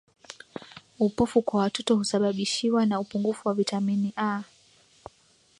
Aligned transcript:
upofu 0.99 1.41
kwa 1.41 1.59
watoto 1.61 1.95
husababibishwa 1.95 2.85
na 2.85 2.99
upungufu 2.99 3.47
wa 3.47 3.53
vitamini 3.53 4.13
A 4.17 4.43